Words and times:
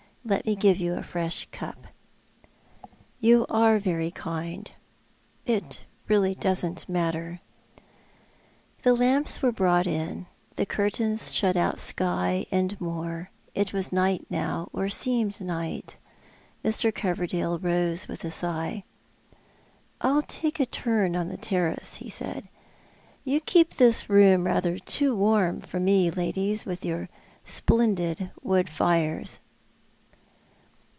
Let 0.23 0.45
me 0.45 0.55
give 0.55 0.77
you 0.77 0.93
a 0.93 1.01
fresh 1.01 1.47
cup."" 1.51 1.87
You 3.19 3.47
are 3.49 3.79
very 3.79 4.11
kind. 4.11 4.69
It 5.47 5.83
really 6.07 6.35
doesn't 6.35 6.87
matter." 6.87 7.41
The 8.83 8.93
lamps 8.93 9.41
were 9.41 9.51
brought 9.51 9.87
in. 9.87 10.27
The 10.57 10.67
curtains 10.67 11.33
shut 11.33 11.57
out 11.57 11.79
sky 11.79 12.45
and 12.51 12.79
moor. 12.79 13.31
It 13.55 13.73
was 13.73 13.91
night 13.91 14.27
now— 14.29 14.69
or 14.71 14.85
it 14.85 14.91
seemed 14.93 15.41
night. 15.41 15.97
Mr. 16.63 16.93
Coverdale 16.93 17.57
rose 17.57 18.07
with 18.07 18.23
a 18.23 18.29
sigh 18.29 18.83
—"I'll 20.01 20.21
take 20.21 20.59
a 20.59 20.67
turn 20.67 21.15
on 21.15 21.29
the 21.29 21.37
terrace," 21.37 21.95
he 21.95 22.11
said." 22.11 22.47
You 23.23 23.41
keep 23.41 23.73
this 23.77 24.07
room 24.07 24.43
rather 24.43 24.77
too 24.77 25.15
warm 25.15 25.61
for 25.61 25.79
me, 25.79 26.11
ladies, 26.11 26.63
with 26.63 26.85
your 26.85 27.09
splendid 27.43 28.29
wood 28.43 28.69
fires." 28.69 29.39